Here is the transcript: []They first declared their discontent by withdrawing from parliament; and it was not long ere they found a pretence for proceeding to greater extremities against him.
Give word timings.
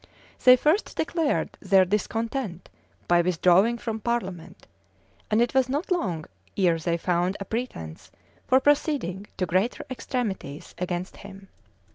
[]They 0.45 0.55
first 0.55 0.97
declared 0.97 1.55
their 1.59 1.85
discontent 1.85 2.69
by 3.07 3.21
withdrawing 3.21 3.77
from 3.77 3.99
parliament; 3.99 4.65
and 5.29 5.43
it 5.43 5.53
was 5.53 5.69
not 5.69 5.91
long 5.91 6.25
ere 6.57 6.79
they 6.79 6.97
found 6.97 7.37
a 7.39 7.45
pretence 7.45 8.09
for 8.47 8.59
proceeding 8.59 9.27
to 9.37 9.45
greater 9.45 9.85
extremities 9.91 10.73
against 10.79 11.17
him. 11.17 11.49